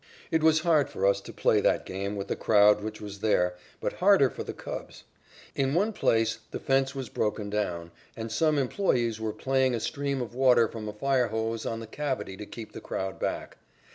It 0.31 0.41
was 0.41 0.61
hard 0.61 0.89
for 0.89 1.05
us 1.05 1.21
to 1.21 1.31
play 1.31 1.61
that 1.61 1.85
game 1.85 2.15
with 2.15 2.27
the 2.27 2.35
crowd 2.35 2.81
which 2.81 2.99
was 2.99 3.19
there, 3.19 3.53
but 3.79 3.93
harder 4.01 4.31
for 4.31 4.43
the 4.43 4.51
Cubs. 4.51 5.03
In 5.53 5.75
one 5.75 5.93
place, 5.93 6.39
the 6.49 6.57
fence 6.59 6.95
was 6.95 7.07
broken 7.07 7.51
down, 7.51 7.91
and 8.17 8.31
some 8.31 8.57
employees 8.57 9.21
were 9.21 9.31
playing 9.31 9.75
a 9.75 9.79
stream 9.79 10.19
of 10.19 10.33
water 10.33 10.67
from 10.67 10.89
a 10.89 10.93
fire 10.93 11.27
hose 11.27 11.67
on 11.67 11.81
the 11.81 11.85
cavity 11.85 12.35
to 12.37 12.47
keep 12.47 12.71
the 12.71 12.81
crowd 12.81 13.19
back. 13.19 13.57